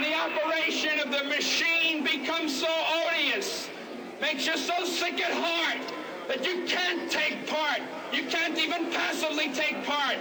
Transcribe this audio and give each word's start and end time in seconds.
And 0.00 0.10
the 0.10 0.16
operation 0.16 0.98
of 0.98 1.10
the 1.10 1.24
machine 1.24 2.02
becomes 2.02 2.58
so 2.58 2.72
odious, 3.06 3.68
makes 4.18 4.46
you 4.46 4.56
so 4.56 4.86
sick 4.86 5.20
at 5.20 5.30
heart 5.30 5.92
that 6.26 6.42
you 6.42 6.64
can't 6.64 7.10
take 7.10 7.46
part. 7.46 7.80
You 8.10 8.22
can't 8.24 8.58
even 8.58 8.90
passively 8.92 9.52
take 9.52 9.84
part. 9.84 10.16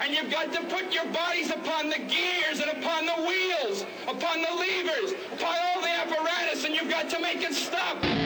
And 0.00 0.14
you've 0.14 0.30
got 0.30 0.52
to 0.52 0.62
put 0.66 0.94
your 0.94 1.06
bodies 1.06 1.50
upon 1.50 1.88
the 1.88 1.98
gears 1.98 2.60
and 2.60 2.78
upon 2.78 3.06
the 3.06 3.26
wheels, 3.26 3.84
upon 4.06 4.40
the 4.40 4.54
levers, 4.54 5.14
upon 5.32 5.56
all 5.64 5.82
the 5.82 5.90
apparatus, 5.90 6.64
and 6.64 6.72
you've 6.72 6.90
got 6.90 7.10
to 7.10 7.18
make 7.18 7.42
it 7.42 7.54
stop. 7.54 8.23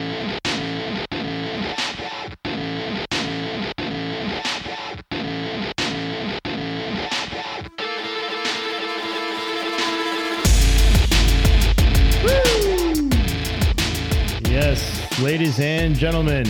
Ladies 15.21 15.59
and 15.59 15.95
gentlemen, 15.95 16.47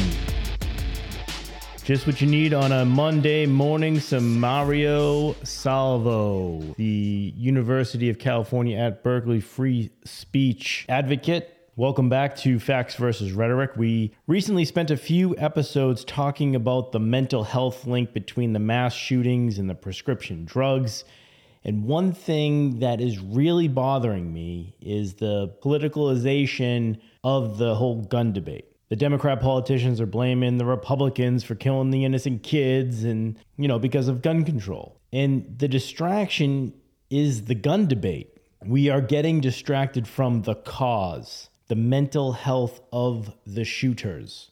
just 1.83 2.05
what 2.05 2.21
you 2.21 2.27
need 2.27 2.53
on 2.53 2.71
a 2.71 2.85
Monday 2.85 3.47
morning. 3.47 3.99
Some 3.99 4.39
Mario 4.39 5.33
Savio, 5.41 6.59
the 6.77 7.33
University 7.35 8.11
of 8.11 8.19
California 8.19 8.77
at 8.77 9.01
Berkeley 9.01 9.41
free 9.41 9.89
speech 10.05 10.85
advocate. 10.87 11.71
Welcome 11.77 12.09
back 12.09 12.35
to 12.37 12.59
Facts 12.59 12.93
versus 12.93 13.31
Rhetoric. 13.31 13.71
We 13.75 14.13
recently 14.27 14.65
spent 14.65 14.91
a 14.91 14.97
few 14.97 15.35
episodes 15.39 16.05
talking 16.05 16.55
about 16.55 16.91
the 16.91 16.99
mental 16.99 17.45
health 17.45 17.87
link 17.87 18.13
between 18.13 18.53
the 18.53 18.59
mass 18.59 18.93
shootings 18.93 19.57
and 19.57 19.67
the 19.67 19.75
prescription 19.75 20.45
drugs. 20.45 21.05
And 21.65 21.83
one 21.83 22.13
thing 22.13 22.79
that 22.79 23.01
is 23.01 23.19
really 23.19 23.67
bothering 23.67 24.31
me 24.31 24.75
is 24.79 25.15
the 25.15 25.53
politicalization 25.61 26.99
of 27.23 27.57
the 27.57 27.75
whole 27.75 28.01
gun 28.01 28.31
debate. 28.31 28.68
The 28.89 28.95
Democrat 28.95 29.39
politicians 29.39 30.01
are 30.01 30.07
blaming 30.07 30.57
the 30.57 30.65
Republicans 30.65 31.43
for 31.43 31.53
killing 31.53 31.91
the 31.91 32.05
innocent 32.05 32.41
kids 32.41 33.03
and, 33.03 33.37
you 33.55 33.67
know, 33.67 33.77
because 33.77 34.07
of 34.07 34.23
gun 34.23 34.43
control. 34.43 34.99
And 35.13 35.59
the 35.59 35.67
distraction 35.67 36.73
is 37.11 37.45
the 37.45 37.53
gun 37.53 37.87
debate. 37.87 38.35
We 38.65 38.89
are 38.89 39.01
getting 39.01 39.41
distracted 39.41 40.07
from 40.07 40.41
the 40.41 40.55
cause, 40.55 41.51
the 41.67 41.75
mental 41.75 42.31
health 42.31 42.81
of 42.91 43.35
the 43.45 43.63
shooters. 43.63 44.49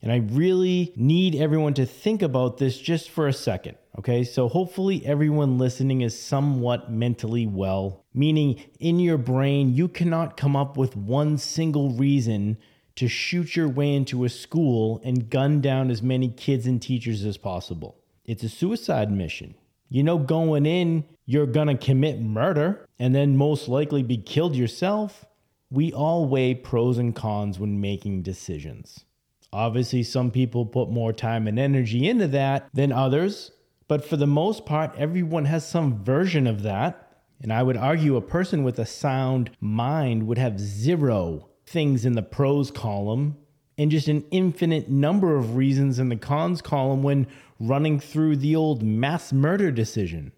And 0.00 0.12
I 0.12 0.16
really 0.16 0.92
need 0.94 1.34
everyone 1.34 1.74
to 1.74 1.86
think 1.86 2.22
about 2.22 2.58
this 2.58 2.78
just 2.78 3.10
for 3.10 3.26
a 3.26 3.32
second. 3.32 3.76
Okay, 3.98 4.22
so 4.22 4.48
hopefully 4.48 5.04
everyone 5.04 5.58
listening 5.58 6.00
is 6.00 6.18
somewhat 6.18 6.90
mentally 6.90 7.46
well, 7.46 8.04
meaning 8.14 8.64
in 8.78 9.00
your 9.00 9.18
brain, 9.18 9.74
you 9.74 9.88
cannot 9.88 10.36
come 10.36 10.56
up 10.56 10.76
with 10.76 10.96
one 10.96 11.38
single 11.38 11.90
reason 11.90 12.56
to 12.96 13.08
shoot 13.08 13.56
your 13.56 13.68
way 13.68 13.94
into 13.94 14.24
a 14.24 14.28
school 14.28 15.00
and 15.04 15.30
gun 15.30 15.60
down 15.60 15.90
as 15.90 16.02
many 16.02 16.28
kids 16.28 16.66
and 16.66 16.80
teachers 16.80 17.24
as 17.24 17.36
possible. 17.36 17.98
It's 18.24 18.42
a 18.42 18.48
suicide 18.48 19.10
mission. 19.10 19.54
You 19.88 20.02
know, 20.02 20.18
going 20.18 20.66
in, 20.66 21.04
you're 21.26 21.46
gonna 21.46 21.76
commit 21.76 22.20
murder 22.20 22.86
and 22.98 23.14
then 23.14 23.36
most 23.36 23.68
likely 23.68 24.02
be 24.02 24.16
killed 24.16 24.54
yourself. 24.54 25.24
We 25.70 25.92
all 25.92 26.26
weigh 26.26 26.54
pros 26.54 26.98
and 26.98 27.14
cons 27.14 27.58
when 27.58 27.80
making 27.80 28.22
decisions. 28.22 29.04
Obviously, 29.52 30.02
some 30.02 30.30
people 30.30 30.64
put 30.64 30.90
more 30.90 31.12
time 31.12 31.46
and 31.46 31.58
energy 31.58 32.08
into 32.08 32.26
that 32.28 32.68
than 32.72 32.90
others, 32.90 33.52
but 33.86 34.04
for 34.04 34.16
the 34.16 34.26
most 34.26 34.64
part, 34.64 34.94
everyone 34.96 35.44
has 35.44 35.68
some 35.68 36.02
version 36.02 36.46
of 36.46 36.62
that. 36.62 37.08
And 37.42 37.52
I 37.52 37.62
would 37.62 37.76
argue 37.76 38.16
a 38.16 38.22
person 38.22 38.64
with 38.64 38.78
a 38.78 38.86
sound 38.86 39.50
mind 39.60 40.26
would 40.26 40.38
have 40.38 40.60
zero 40.60 41.50
things 41.66 42.04
in 42.04 42.14
the 42.14 42.22
pros 42.22 42.70
column 42.70 43.36
and 43.78 43.90
just 43.90 44.08
an 44.08 44.24
infinite 44.30 44.88
number 44.88 45.36
of 45.36 45.56
reasons 45.56 45.98
in 45.98 46.08
the 46.08 46.16
cons 46.16 46.60
column 46.60 47.02
when 47.02 47.26
running 47.58 47.98
through 47.98 48.36
the 48.36 48.54
old 48.54 48.82
mass 48.82 49.32
murder 49.32 49.70
decision. 49.70 50.32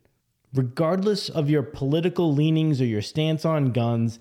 Regardless 0.52 1.28
of 1.28 1.50
your 1.50 1.62
political 1.62 2.32
leanings 2.32 2.80
or 2.80 2.84
your 2.84 3.02
stance 3.02 3.44
on 3.44 3.72
guns, 3.72 4.18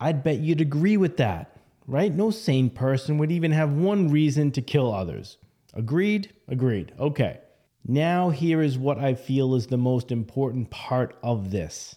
I'd 0.00 0.22
bet 0.24 0.38
you'd 0.38 0.60
agree 0.60 0.96
with 0.96 1.18
that, 1.18 1.60
right? 1.86 2.12
No 2.12 2.30
sane 2.30 2.70
person 2.70 3.18
would 3.18 3.30
even 3.30 3.52
have 3.52 3.72
one 3.72 4.08
reason 4.08 4.50
to 4.52 4.62
kill 4.62 4.92
others. 4.92 5.36
Agreed? 5.74 6.32
Agreed. 6.48 6.92
Okay. 6.98 7.40
Now, 7.86 8.30
here 8.30 8.62
is 8.62 8.78
what 8.78 8.98
I 8.98 9.14
feel 9.14 9.54
is 9.54 9.66
the 9.66 9.76
most 9.76 10.10
important 10.10 10.70
part 10.70 11.16
of 11.22 11.50
this. 11.50 11.96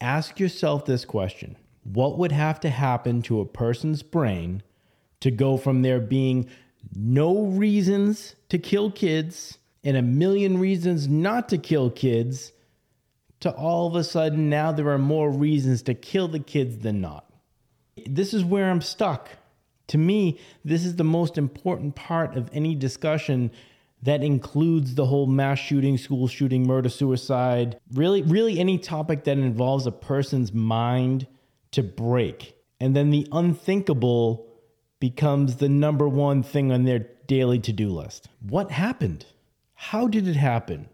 Ask 0.00 0.38
yourself 0.38 0.84
this 0.84 1.04
question 1.04 1.56
What 1.84 2.18
would 2.18 2.32
have 2.32 2.60
to 2.60 2.70
happen 2.70 3.22
to 3.22 3.40
a 3.40 3.46
person's 3.46 4.02
brain 4.02 4.62
to 5.20 5.30
go 5.30 5.56
from 5.56 5.82
there 5.82 6.00
being 6.00 6.48
no 6.94 7.42
reasons 7.42 8.34
to 8.48 8.58
kill 8.58 8.90
kids 8.90 9.58
and 9.84 9.96
a 9.96 10.02
million 10.02 10.58
reasons 10.58 11.08
not 11.08 11.48
to 11.48 11.58
kill 11.58 11.90
kids 11.90 12.52
to 13.40 13.50
all 13.50 13.88
of 13.88 13.96
a 13.96 14.04
sudden 14.04 14.48
now 14.48 14.70
there 14.70 14.90
are 14.90 14.98
more 14.98 15.30
reasons 15.30 15.82
to 15.82 15.94
kill 15.94 16.28
the 16.28 16.38
kids 16.38 16.78
than 16.78 17.00
not? 17.00 17.28
This 18.06 18.32
is 18.32 18.44
where 18.44 18.70
I'm 18.70 18.80
stuck. 18.80 19.28
To 19.88 19.98
me, 19.98 20.38
this 20.64 20.84
is 20.84 20.96
the 20.96 21.04
most 21.04 21.36
important 21.36 21.96
part 21.96 22.36
of 22.36 22.48
any 22.52 22.76
discussion 22.76 23.50
that 24.02 24.22
includes 24.22 24.94
the 24.94 25.06
whole 25.06 25.26
mass 25.26 25.58
shooting, 25.58 25.98
school 25.98 26.28
shooting, 26.28 26.66
murder, 26.66 26.88
suicide, 26.88 27.78
really, 27.92 28.22
really 28.22 28.58
any 28.58 28.78
topic 28.78 29.24
that 29.24 29.38
involves 29.38 29.86
a 29.86 29.92
person's 29.92 30.52
mind 30.52 31.26
to 31.72 31.82
break. 31.82 32.54
And 32.80 32.96
then 32.96 33.10
the 33.10 33.26
unthinkable 33.32 34.46
becomes 35.00 35.56
the 35.56 35.68
number 35.68 36.08
one 36.08 36.42
thing 36.42 36.72
on 36.72 36.84
their 36.84 37.08
daily 37.26 37.58
to 37.60 37.72
do 37.72 37.90
list. 37.90 38.28
What 38.40 38.70
happened? 38.70 39.26
How 39.74 40.06
did 40.08 40.26
it 40.28 40.36
happen? 40.36 40.88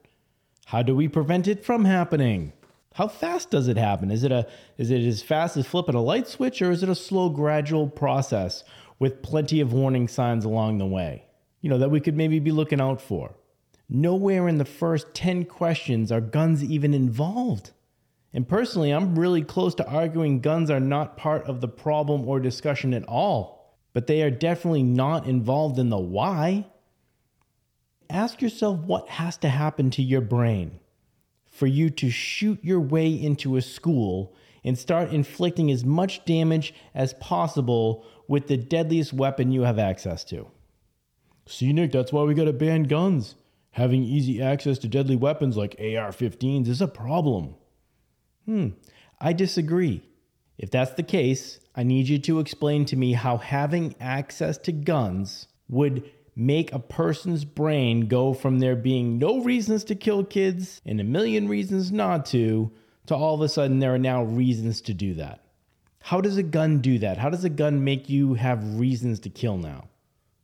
How 0.67 0.83
do 0.83 0.95
we 0.95 1.09
prevent 1.09 1.47
it 1.47 1.65
from 1.65 1.85
happening? 1.85 2.53
How 2.95 3.09
fast 3.09 3.51
does 3.51 3.69
it 3.69 3.77
happen? 3.77 4.11
Is 4.11 4.25
it 4.25 4.33
a 4.33 4.47
is 4.77 4.91
it 4.91 5.03
as 5.03 5.23
fast 5.23 5.57
as 5.57 5.67
flipping 5.67 5.95
a 5.95 6.03
light 6.03 6.27
switch 6.27 6.61
or 6.61 6.71
is 6.71 6.83
it 6.83 6.89
a 6.89 6.95
slow 6.95 7.29
gradual 7.29 7.89
process 7.89 8.65
with 8.99 9.23
plenty 9.23 9.61
of 9.61 9.73
warning 9.73 10.09
signs 10.09 10.45
along 10.45 10.79
the 10.79 10.87
way? 10.87 11.29
you 11.61 11.71
know, 11.71 11.79
that 11.79 11.91
we 11.91 12.01
could 12.01 12.17
maybe 12.17 12.39
be 12.39 12.51
looking 12.51 12.81
out 12.81 13.01
for. 13.01 13.35
Nowhere 13.89 14.49
in 14.49 14.59
the 14.59 14.65
first 14.65 15.15
10 15.15 15.47
questions 15.47 16.13
are 16.13 16.21
guns 16.21 16.63
even 16.63 16.95
involved. 16.95 17.73
And 18.33 18.47
personally, 18.49 18.91
I'm 18.91 19.19
really 19.19 19.43
close 19.43 19.75
to 19.77 19.89
arguing 19.89 20.41
guns 20.41 20.71
are 20.71 20.81
not 20.81 21.17
part 21.17 21.45
of 21.45 21.61
the 21.61 21.69
problem 21.69 22.29
or 22.29 22.41
discussion 22.41 22.93
at 22.93 23.09
all, 23.09 23.77
but 23.95 24.07
they 24.07 24.23
are 24.23 24.31
definitely 24.31 24.83
not 24.83 25.27
involved 25.27 25.79
in 25.79 25.89
the 25.89 25.99
why. 25.99 26.67
Ask 28.11 28.43
yourself 28.43 28.81
what 28.81 29.09
has 29.09 29.37
to 29.39 29.49
happen 29.49 29.91
to 29.93 30.03
your 30.03 30.21
brain 30.21 30.79
for 31.47 31.67
you 31.67 31.91
to 31.91 32.11
shoot 32.11 32.63
your 32.63 32.81
way 32.81 33.11
into 33.11 33.57
a 33.57 33.63
school 33.63 34.35
and 34.63 34.79
start 34.79 35.11
inflicting 35.11 35.71
as 35.71 35.85
much 35.85 36.25
damage 36.25 36.75
as 36.95 37.15
possible 37.15 38.05
with 38.29 38.47
the 38.47 38.57
deadliest 38.57 39.13
weapon 39.13 39.51
you 39.51 39.63
have 39.63 39.79
access 39.79 40.23
to. 40.25 40.47
See, 41.47 41.73
Nick, 41.73 41.93
that's 41.93 42.13
why 42.13 42.23
we 42.23 42.35
gotta 42.35 42.53
ban 42.53 42.85
guns. 42.85 43.35
Having 43.73 44.05
easy 44.05 44.43
access 44.43 44.79
to 44.81 44.89
deadly 44.89 45.17
weapons 45.17 45.57
like 45.57 45.77
AR 45.79 46.11
15s 46.11 46.69
is 46.69 46.83
a 46.83 46.89
problem. 46.89 47.55
Hmm, 48.49 48.69
I 49.21 49.35
disagree. 49.35 50.01
If 50.57 50.71
that's 50.71 50.95
the 50.95 51.03
case, 51.03 51.61
I 51.75 51.83
need 51.83 52.09
you 52.09 52.19
to 52.21 52.41
explain 52.41 52.87
to 52.87 52.97
me 52.97 53.13
how 53.13 53.37
having 53.37 53.95
access 54.01 54.57
to 54.59 54.73
guns 54.73 55.49
would 55.69 56.11
make 56.35 56.73
a 56.73 56.79
person's 56.79 57.45
brain 57.45 58.09
go 58.09 58.33
from 58.33 58.59
there 58.59 58.75
being 58.75 59.19
no 59.19 59.43
reasons 59.43 59.85
to 59.85 59.95
kill 59.95 60.25
kids 60.25 60.81
and 60.87 60.99
a 60.99 61.05
million 61.05 61.47
reasons 61.47 61.93
not 61.93 62.25
to, 62.25 62.73
to 63.05 63.15
all 63.15 63.35
of 63.35 63.43
a 63.43 63.51
sudden 63.51 63.81
there 63.81 63.93
are 63.93 63.99
now 63.99 64.23
reasons 64.23 64.81
to 64.81 64.95
do 64.95 65.13
that. 65.13 65.45
How 66.01 66.23
does 66.23 66.39
a 66.39 66.43
gun 66.43 66.79
do 66.81 66.99
that? 67.01 67.19
How 67.19 67.29
does 67.29 67.45
a 67.45 67.51
gun 67.51 67.85
make 67.85 68.09
you 68.09 68.33
have 68.33 68.81
reasons 68.81 69.21
to 69.21 69.29
kill 69.29 69.59
now? 69.59 69.89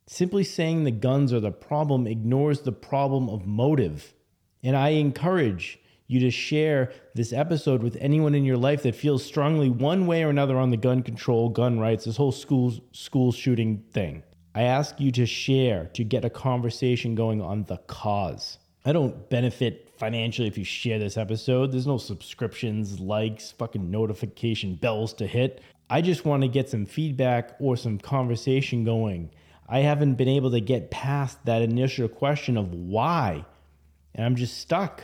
Simply 0.05 0.43
saying 0.43 0.83
the 0.83 0.91
guns 0.91 1.33
are 1.33 1.39
the 1.39 1.49
problem 1.49 2.05
ignores 2.05 2.61
the 2.61 2.71
problem 2.71 3.29
of 3.29 3.47
motive. 3.47 4.13
And 4.61 4.77
I 4.77 4.89
encourage 4.89 5.79
you 6.07 6.19
to 6.19 6.31
share 6.31 6.91
this 7.13 7.33
episode 7.33 7.81
with 7.81 7.97
anyone 7.99 8.35
in 8.35 8.45
your 8.45 8.57
life 8.57 8.83
that 8.83 8.95
feels 8.95 9.25
strongly 9.25 9.69
one 9.69 10.07
way 10.07 10.23
or 10.23 10.29
another 10.29 10.57
on 10.57 10.69
the 10.69 10.77
gun 10.77 11.01
control, 11.01 11.49
gun 11.49 11.79
rights, 11.79 12.05
this 12.05 12.17
whole 12.17 12.31
school 12.31 12.73
school 12.91 13.31
shooting 13.31 13.83
thing. 13.91 14.23
I 14.53 14.63
ask 14.63 14.99
you 14.99 15.11
to 15.13 15.25
share 15.25 15.85
to 15.93 16.03
get 16.03 16.23
a 16.23 16.29
conversation 16.29 17.15
going 17.15 17.41
on 17.41 17.63
the 17.63 17.77
cause. 17.77 18.57
I 18.85 18.93
don't 18.93 19.29
benefit 19.29 19.89
financially 19.97 20.47
if 20.47 20.57
you 20.57 20.63
share 20.63 20.99
this 20.99 21.17
episode. 21.17 21.71
There's 21.71 21.87
no 21.87 21.97
subscriptions, 21.97 22.99
likes, 22.99 23.51
fucking 23.51 23.89
notification 23.89 24.75
bells 24.75 25.13
to 25.15 25.27
hit. 25.27 25.61
I 25.89 26.01
just 26.01 26.25
want 26.25 26.43
to 26.43 26.47
get 26.47 26.69
some 26.69 26.85
feedback 26.85 27.55
or 27.59 27.75
some 27.75 27.97
conversation 27.97 28.83
going 28.83 29.31
I 29.67 29.79
haven't 29.79 30.15
been 30.15 30.27
able 30.27 30.51
to 30.51 30.59
get 30.59 30.91
past 30.91 31.43
that 31.45 31.61
initial 31.61 32.07
question 32.07 32.57
of 32.57 32.73
why. 32.73 33.45
And 34.13 34.25
I'm 34.25 34.35
just 34.35 34.59
stuck. 34.59 35.03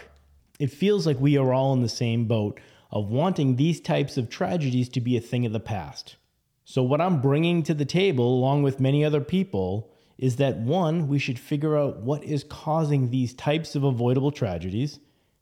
It 0.61 0.69
feels 0.69 1.07
like 1.07 1.19
we 1.19 1.39
are 1.39 1.55
all 1.55 1.73
in 1.73 1.81
the 1.81 1.89
same 1.89 2.25
boat 2.25 2.59
of 2.91 3.09
wanting 3.09 3.55
these 3.55 3.81
types 3.81 4.15
of 4.15 4.29
tragedies 4.29 4.89
to 4.89 5.01
be 5.01 5.17
a 5.17 5.19
thing 5.19 5.43
of 5.47 5.53
the 5.53 5.59
past. 5.59 6.17
So, 6.65 6.83
what 6.83 7.01
I'm 7.01 7.19
bringing 7.19 7.63
to 7.63 7.73
the 7.73 7.83
table, 7.83 8.31
along 8.31 8.61
with 8.61 8.79
many 8.79 9.03
other 9.03 9.21
people, 9.21 9.91
is 10.19 10.35
that 10.35 10.59
one, 10.59 11.07
we 11.07 11.17
should 11.17 11.39
figure 11.39 11.75
out 11.75 12.01
what 12.01 12.23
is 12.23 12.43
causing 12.43 13.09
these 13.09 13.33
types 13.33 13.73
of 13.73 13.83
avoidable 13.83 14.31
tragedies. 14.31 14.99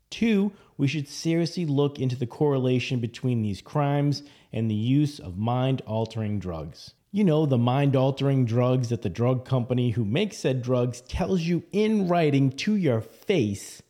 Two, 0.10 0.54
we 0.77 0.88
should 0.88 1.10
seriously 1.10 1.66
look 1.66 2.00
into 2.00 2.16
the 2.16 2.25
correlation 2.25 3.01
between 3.01 3.42
these 3.42 3.62
crimes 3.62 4.24
and 4.54 4.71
the 4.71 4.75
use 4.75 5.19
of 5.19 5.38
mind 5.38 5.81
altering 5.86 6.39
drugs. 6.39 6.94
You 7.12 7.25
know, 7.25 7.45
the 7.45 7.57
mind 7.57 7.94
altering 7.94 8.45
drugs 8.45 8.88
that 8.88 9.01
the 9.01 9.10
drug 9.10 9.44
company 9.44 9.89
who 9.89 10.06
makes 10.06 10.38
said 10.38 10.62
drugs 10.62 11.01
tells 11.01 11.42
you 11.42 11.63
in 11.74 12.07
writing 12.07 12.51
to 12.51 12.77
your 12.77 13.01
face 13.01 13.81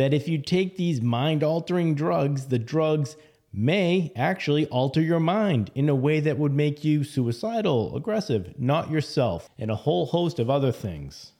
that 0.00 0.14
if 0.14 0.26
you 0.26 0.38
take 0.38 0.78
these 0.78 1.02
mind 1.02 1.42
altering 1.42 1.94
drugs, 1.94 2.46
the 2.46 2.58
drugs 2.58 3.18
may 3.52 4.10
actually 4.16 4.64
alter 4.68 5.02
your 5.02 5.20
mind 5.20 5.70
in 5.74 5.90
a 5.90 5.94
way 5.94 6.20
that 6.20 6.38
would 6.38 6.54
make 6.54 6.82
you 6.82 7.04
suicidal, 7.04 7.94
aggressive, 7.94 8.54
not 8.58 8.90
yourself, 8.90 9.50
and 9.58 9.70
a 9.70 9.76
whole 9.76 10.06
host 10.06 10.38
of 10.38 10.48
other 10.48 10.72
things. 10.72 11.32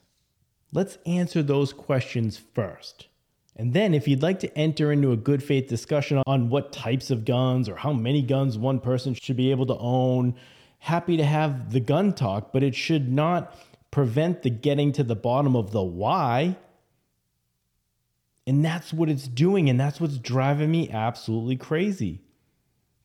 Let's 0.71 0.99
answer 1.07 1.41
those 1.41 1.73
questions 1.73 2.39
first. 2.53 3.07
And 3.55 3.73
then, 3.73 3.95
if 3.95 4.07
you'd 4.07 4.21
like 4.21 4.39
to 4.41 4.55
enter 4.55 4.91
into 4.91 5.11
a 5.11 5.17
good 5.17 5.41
faith 5.41 5.67
discussion 5.67 6.21
on 6.27 6.51
what 6.51 6.71
types 6.71 7.09
of 7.09 7.25
guns 7.25 7.67
or 7.67 7.77
how 7.77 7.93
many 7.93 8.21
guns 8.21 8.59
one 8.59 8.79
person 8.79 9.15
should 9.15 9.37
be 9.37 9.49
able 9.49 9.65
to 9.65 9.77
own, 9.79 10.35
happy 10.77 11.17
to 11.17 11.25
have 11.25 11.71
the 11.71 11.79
gun 11.79 12.13
talk, 12.13 12.53
but 12.53 12.61
it 12.61 12.75
should 12.75 13.11
not 13.11 13.57
prevent 13.89 14.43
the 14.43 14.51
getting 14.51 14.91
to 14.91 15.03
the 15.03 15.15
bottom 15.15 15.55
of 15.55 15.71
the 15.71 15.81
why. 15.81 16.57
And 18.47 18.65
that's 18.65 18.91
what 18.91 19.09
it's 19.09 19.27
doing, 19.27 19.69
and 19.69 19.79
that's 19.79 20.01
what's 20.01 20.17
driving 20.17 20.71
me 20.71 20.89
absolutely 20.89 21.55
crazy. 21.55 22.21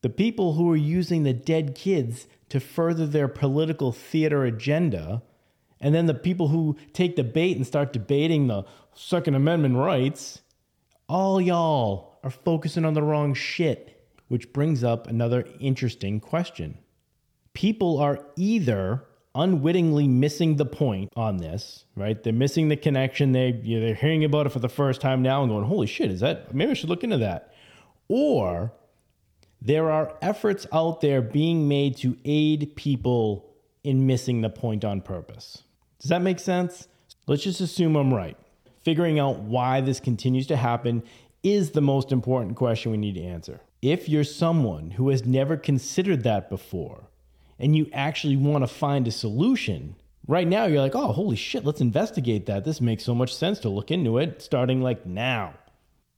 The 0.01 0.09
people 0.09 0.53
who 0.53 0.71
are 0.71 0.77
using 0.77 1.23
the 1.23 1.33
dead 1.33 1.75
kids 1.75 2.27
to 2.49 2.59
further 2.59 3.05
their 3.05 3.27
political 3.27 3.91
theater 3.91 4.45
agenda, 4.45 5.21
and 5.79 5.93
then 5.93 6.07
the 6.07 6.13
people 6.13 6.47
who 6.47 6.75
take 6.93 7.15
the 7.15 7.23
bait 7.23 7.55
and 7.55 7.67
start 7.67 7.93
debating 7.93 8.47
the 8.47 8.63
Second 8.95 9.35
Amendment 9.35 9.75
rights, 9.75 10.41
all 11.07 11.39
y'all 11.39 12.19
are 12.23 12.31
focusing 12.31 12.83
on 12.83 12.93
the 12.93 13.03
wrong 13.03 13.33
shit, 13.33 14.09
which 14.27 14.51
brings 14.53 14.83
up 14.83 15.07
another 15.07 15.47
interesting 15.59 16.19
question. 16.19 16.79
People 17.53 17.99
are 17.99 18.25
either 18.35 19.06
unwittingly 19.37 20.07
missing 20.07 20.55
the 20.55 20.65
point 20.65 21.13
on 21.15 21.37
this, 21.37 21.85
right? 21.95 22.21
They're 22.21 22.33
missing 22.33 22.67
the 22.67 22.75
connection. 22.75 23.31
They 23.31 23.59
you 23.63 23.79
know, 23.79 23.85
they're 23.85 23.95
hearing 23.95 24.23
about 24.23 24.47
it 24.47 24.49
for 24.49 24.59
the 24.59 24.67
first 24.67 24.99
time 24.99 25.21
now 25.21 25.43
and 25.43 25.51
going, 25.51 25.65
"Holy 25.65 25.87
shit, 25.87 26.11
is 26.11 26.19
that? 26.21 26.53
Maybe 26.53 26.71
I 26.71 26.73
should 26.73 26.89
look 26.89 27.03
into 27.03 27.19
that." 27.19 27.53
Or 28.09 28.73
there 29.61 29.89
are 29.91 30.17
efforts 30.21 30.65
out 30.73 31.01
there 31.01 31.21
being 31.21 31.67
made 31.67 31.95
to 31.97 32.17
aid 32.25 32.75
people 32.75 33.45
in 33.83 34.05
missing 34.05 34.41
the 34.41 34.49
point 34.49 34.83
on 34.83 35.01
purpose. 35.01 35.63
Does 35.99 36.09
that 36.09 36.21
make 36.21 36.39
sense? 36.39 36.87
Let's 37.27 37.43
just 37.43 37.61
assume 37.61 37.95
I'm 37.95 38.13
right. 38.13 38.37
Figuring 38.83 39.19
out 39.19 39.39
why 39.39 39.81
this 39.81 39.99
continues 39.99 40.47
to 40.47 40.55
happen 40.55 41.03
is 41.43 41.71
the 41.71 41.81
most 41.81 42.11
important 42.11 42.55
question 42.55 42.91
we 42.91 42.97
need 42.97 43.15
to 43.15 43.23
answer. 43.23 43.61
If 43.81 44.09
you're 44.09 44.23
someone 44.23 44.91
who 44.91 45.09
has 45.09 45.25
never 45.25 45.57
considered 45.57 46.23
that 46.23 46.49
before, 46.49 47.09
and 47.59 47.75
you 47.75 47.89
actually 47.93 48.37
want 48.37 48.63
to 48.63 48.67
find 48.67 49.07
a 49.07 49.11
solution, 49.11 49.95
right 50.27 50.47
now 50.47 50.65
you're 50.65 50.81
like, 50.81 50.95
oh, 50.95 51.11
holy 51.11 51.35
shit, 51.35 51.65
let's 51.65 51.81
investigate 51.81 52.45
that. 52.45 52.65
This 52.65 52.81
makes 52.81 53.03
so 53.03 53.15
much 53.15 53.35
sense 53.35 53.59
to 53.59 53.69
look 53.69 53.91
into 53.91 54.17
it 54.17 54.41
starting 54.41 54.81
like 54.81 55.05
now. 55.05 55.53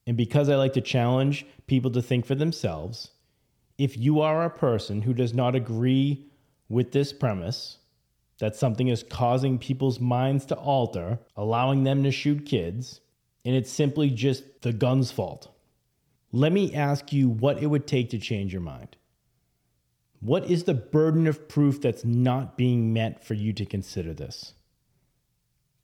And 0.08 0.18
because 0.18 0.50
I 0.50 0.56
like 0.56 0.74
to 0.74 0.82
challenge 0.82 1.46
people 1.68 1.92
to 1.92 2.02
think 2.02 2.26
for 2.26 2.36
themselves, 2.36 3.12
if 3.78 3.98
you 3.98 4.22
are 4.22 4.44
a 4.44 4.50
person 4.50 5.04
who 5.04 5.14
does 5.14 5.34
not 5.34 5.56
agree 5.56 6.26
with 6.68 6.92
this 6.92 7.14
premise, 7.14 7.78
that 8.40 8.56
something 8.56 8.88
is 8.88 9.04
causing 9.04 9.58
people's 9.58 10.00
minds 10.00 10.46
to 10.46 10.56
alter, 10.56 11.20
allowing 11.36 11.84
them 11.84 12.04
to 12.04 12.12
shoot 12.12 12.46
kids, 12.46 13.02
and 13.46 13.56
it's 13.56 13.72
simply 13.72 14.10
just 14.10 14.44
the 14.62 14.74
gun's 14.74 15.12
fault. 15.12 15.54
Let 16.32 16.52
me 16.52 16.74
ask 16.74 17.12
you 17.12 17.30
what 17.30 17.62
it 17.62 17.68
would 17.68 17.88
take 17.88 18.10
to 18.12 18.18
change 18.18 18.54
your 18.54 18.62
mind. 18.62 18.96
What 20.22 20.50
is 20.50 20.66
the 20.66 20.74
burden 20.74 21.28
of 21.28 21.48
proof 21.48 21.82
that's 21.82 22.04
not 22.04 22.58
being 22.58 22.92
met 22.92 23.24
for 23.24 23.36
you 23.36 23.54
to 23.54 23.66
consider 23.66 24.14
this? 24.14 24.54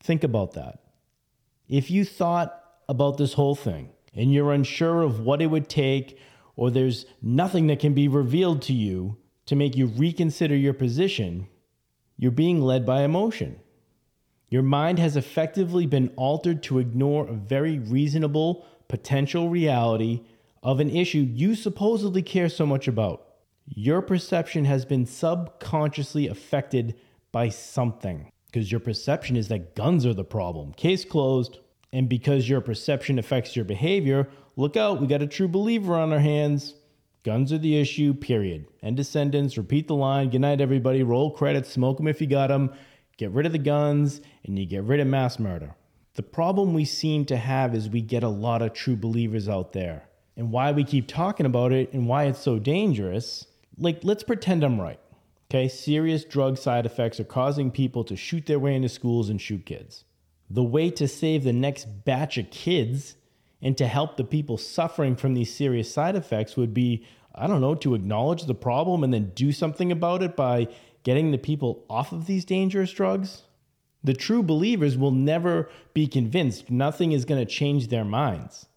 Think 0.02 0.24
about 0.24 0.54
that. 0.54 0.80
If 1.70 1.90
you 1.90 2.04
thought 2.04 2.62
about 2.90 3.18
this 3.18 3.34
whole 3.34 3.56
thing 3.56 3.90
and 4.14 4.34
you're 4.34 4.52
unsure 4.52 5.02
of 5.02 5.20
what 5.20 5.42
it 5.42 5.48
would 5.48 5.70
take, 5.70 6.20
or 6.56 6.70
there's 6.70 7.06
nothing 7.22 7.68
that 7.68 7.80
can 7.80 7.94
be 7.94 8.08
revealed 8.08 8.62
to 8.64 8.74
you 8.74 9.18
to 9.46 9.56
make 9.56 9.76
you 9.76 9.88
reconsider 9.88 10.56
your 10.56 10.74
position, 10.74 11.48
you're 12.18 12.32
being 12.32 12.62
led 12.62 12.86
by 12.86 13.04
emotion. 13.04 13.60
Your 14.50 14.64
mind 14.64 15.00
has 15.00 15.18
effectively 15.18 15.86
been 15.86 16.12
altered 16.16 16.62
to 16.64 16.80
ignore 16.80 17.28
a 17.28 17.34
very 17.34 17.80
reasonable 17.80 18.66
potential 18.88 19.50
reality 19.50 20.22
of 20.62 20.80
an 20.80 20.90
issue 20.90 21.20
you 21.20 21.56
supposedly 21.56 22.22
care 22.22 22.50
so 22.50 22.66
much 22.66 22.88
about 22.88 23.26
your 23.68 24.02
perception 24.02 24.66
has 24.66 24.86
been 24.86 25.06
subconsciously 25.06 26.28
affected 26.28 26.96
by 27.32 27.50
something 27.50 28.32
because 28.46 28.72
your 28.72 28.80
perception 28.80 29.36
is 29.36 29.48
that 29.48 29.76
guns 29.76 30.06
are 30.06 30.14
the 30.14 30.24
problem. 30.24 30.74
Case 30.74 31.04
closed. 31.04 31.60
And 31.92 32.10
because 32.10 32.50
your 32.50 32.62
perception 32.62 33.18
affects 33.20 33.56
your 33.56 33.66
behavior, 33.66 34.28
look 34.56 34.76
out, 34.76 35.00
we 35.00 35.08
got 35.08 35.22
a 35.22 35.28
true 35.28 35.48
believer 35.48 35.96
on 35.96 36.12
our 36.12 36.20
hands. 36.20 36.74
Guns 37.24 37.52
are 37.54 37.58
the 37.58 37.80
issue, 37.80 38.14
period. 38.14 38.68
End 38.84 38.98
descendants. 38.98 39.58
Repeat 39.58 39.88
the 39.88 39.96
line. 39.96 40.30
Good 40.30 40.42
night, 40.42 40.62
everybody. 40.62 41.04
Roll 41.04 41.32
credits. 41.32 41.72
Smoke 41.72 41.98
them 41.98 42.08
if 42.08 42.22
you 42.22 42.28
got 42.28 42.48
them. 42.48 42.72
Get 43.18 43.32
rid 43.32 43.46
of 43.46 43.54
the 43.54 43.58
guns, 43.58 44.22
and 44.44 44.60
you 44.60 44.66
get 44.66 44.84
rid 44.84 45.00
of 45.00 45.08
mass 45.08 45.40
murder. 45.40 45.74
The 46.16 46.24
problem 46.24 46.74
we 46.74 46.86
seem 46.86 47.26
to 47.26 47.38
have 47.38 47.74
is 47.74 47.90
we 47.90 48.02
get 48.02 48.24
a 48.24 48.30
lot 48.30 48.62
of 48.62 48.74
true 48.74 48.96
believers 48.96 49.50
out 49.50 49.74
there. 49.74 50.08
And 50.38 50.52
why 50.52 50.72
we 50.72 50.84
keep 50.84 51.08
talking 51.08 51.46
about 51.46 51.72
it 51.72 51.94
and 51.94 52.08
why 52.08 52.26
it's 52.26 52.40
so 52.40 52.60
dangerous 52.60 53.48
like 53.78 54.04
let's 54.04 54.24
pretend 54.24 54.64
I'm 54.64 54.80
right. 54.80 55.00
Okay, 55.50 55.68
serious 55.68 56.26
drug 56.26 56.58
side 56.58 56.86
effects 56.86 57.20
are 57.20 57.26
causing 57.26 57.70
people 57.72 58.04
to 58.06 58.16
shoot 58.16 58.46
their 58.46 58.60
way 58.60 58.76
into 58.76 58.90
schools 58.90 59.30
and 59.30 59.40
shoot 59.40 59.66
kids. 59.66 60.04
The 60.50 60.64
way 60.64 60.90
to 60.92 61.08
save 61.08 61.44
the 61.44 61.54
next 61.54 62.04
batch 62.06 62.38
of 62.38 62.50
kids 62.50 63.16
and 63.62 63.78
to 63.78 63.88
help 63.88 64.18
the 64.18 64.24
people 64.24 64.58
suffering 64.58 65.16
from 65.16 65.34
these 65.34 65.54
serious 65.54 65.92
side 65.92 66.16
effects 66.16 66.56
would 66.56 66.74
be, 66.74 67.06
I 67.34 67.48
don't 67.48 67.62
know, 67.62 67.76
to 67.76 67.96
acknowledge 67.96 68.44
the 68.44 68.56
problem 68.56 69.04
and 69.04 69.14
then 69.14 69.32
do 69.36 69.52
something 69.52 69.92
about 69.92 70.24
it 70.24 70.36
by 70.36 70.68
getting 71.04 71.32
the 71.32 71.38
people 71.38 71.86
off 71.90 72.12
of 72.12 72.26
these 72.26 72.46
dangerous 72.46 72.92
drugs. 72.92 73.44
The 74.04 74.14
true 74.14 74.44
believers 74.44 74.98
will 74.98 75.12
never 75.12 75.70
be 75.94 76.06
convinced. 76.06 76.70
Nothing 76.70 77.12
is 77.12 77.26
going 77.26 77.44
to 77.44 77.52
change 77.52 77.88
their 77.88 78.06
minds. 78.06 78.68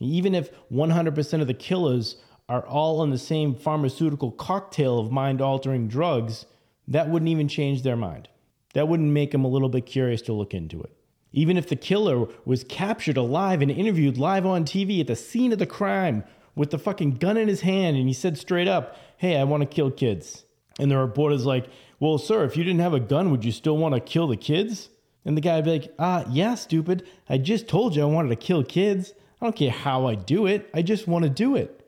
Even 0.00 0.34
if 0.34 0.50
100% 0.70 1.40
of 1.40 1.46
the 1.46 1.54
killers 1.54 2.16
are 2.48 2.66
all 2.66 3.00
on 3.00 3.10
the 3.10 3.18
same 3.18 3.54
pharmaceutical 3.54 4.30
cocktail 4.30 4.98
of 4.98 5.10
mind 5.10 5.40
altering 5.40 5.88
drugs, 5.88 6.46
that 6.86 7.08
wouldn't 7.08 7.30
even 7.30 7.48
change 7.48 7.82
their 7.82 7.96
mind. 7.96 8.28
That 8.74 8.88
wouldn't 8.88 9.10
make 9.10 9.30
them 9.30 9.44
a 9.44 9.48
little 9.48 9.68
bit 9.68 9.86
curious 9.86 10.20
to 10.22 10.32
look 10.32 10.52
into 10.52 10.82
it. 10.82 10.92
Even 11.32 11.56
if 11.56 11.68
the 11.68 11.76
killer 11.76 12.26
was 12.44 12.64
captured 12.64 13.16
alive 13.16 13.62
and 13.62 13.70
interviewed 13.70 14.18
live 14.18 14.46
on 14.46 14.64
TV 14.64 15.00
at 15.00 15.06
the 15.06 15.16
scene 15.16 15.52
of 15.52 15.58
the 15.58 15.66
crime 15.66 16.22
with 16.54 16.70
the 16.70 16.78
fucking 16.78 17.16
gun 17.16 17.36
in 17.36 17.48
his 17.48 17.62
hand 17.62 17.96
and 17.96 18.06
he 18.06 18.14
said 18.14 18.38
straight 18.38 18.68
up, 18.68 18.96
Hey, 19.16 19.36
I 19.36 19.44
want 19.44 19.62
to 19.62 19.66
kill 19.66 19.90
kids. 19.90 20.44
And 20.78 20.90
the 20.90 20.98
reporter's 20.98 21.46
like, 21.46 21.66
Well, 21.98 22.18
sir, 22.18 22.44
if 22.44 22.56
you 22.56 22.62
didn't 22.62 22.80
have 22.80 22.94
a 22.94 23.00
gun, 23.00 23.30
would 23.30 23.44
you 23.44 23.52
still 23.52 23.76
want 23.76 23.94
to 23.94 24.00
kill 24.00 24.26
the 24.26 24.36
kids? 24.36 24.90
And 25.24 25.36
the 25.36 25.40
guy 25.40 25.56
would 25.56 25.64
be 25.64 25.70
like, 25.72 25.94
Ah, 25.98 26.24
yeah, 26.30 26.54
stupid. 26.54 27.04
I 27.28 27.38
just 27.38 27.66
told 27.68 27.96
you 27.96 28.02
I 28.02 28.06
wanted 28.06 28.28
to 28.28 28.36
kill 28.36 28.62
kids. 28.62 29.14
I 29.40 29.46
don't 29.46 29.56
care 29.56 29.70
how 29.70 30.06
I 30.06 30.14
do 30.14 30.46
it. 30.46 30.68
I 30.74 30.82
just 30.82 31.08
want 31.08 31.24
to 31.24 31.30
do 31.30 31.56
it. 31.56 31.83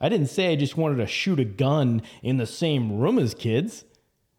I 0.00 0.08
didn't 0.08 0.28
say 0.28 0.50
I 0.50 0.56
just 0.56 0.76
wanted 0.76 0.96
to 0.96 1.06
shoot 1.06 1.38
a 1.38 1.44
gun 1.44 2.02
in 2.22 2.38
the 2.38 2.46
same 2.46 2.98
room 2.98 3.18
as 3.18 3.34
kids. 3.34 3.84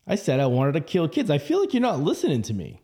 I 0.08 0.16
said 0.16 0.40
I 0.40 0.48
wanted 0.48 0.74
to 0.74 0.82
kill 0.82 1.08
kids. 1.08 1.30
I 1.30 1.38
feel 1.38 1.60
like 1.60 1.74
you're 1.74 1.82
not 1.82 2.00
listening 2.00 2.42
to 2.44 2.54
me. 2.54 2.82